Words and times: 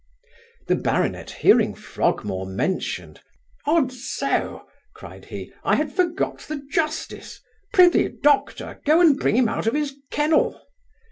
The 0.65 0.73
baronet 0.75 1.29
hearing 1.29 1.75
Frogmore 1.75 2.47
mentioned, 2.47 3.21
'Odso! 3.67 4.65
(cried 4.95 5.25
he) 5.25 5.53
I 5.63 5.75
had 5.75 5.93
forgot 5.93 6.39
the 6.39 6.59
justice. 6.71 7.39
Pr'ythee, 7.71 8.09
doctor, 8.23 8.81
go 8.83 8.99
and 8.99 9.15
bring 9.19 9.35
him 9.35 9.47
out 9.47 9.67
of 9.67 9.75
his 9.75 9.93
kennel. 10.09 10.59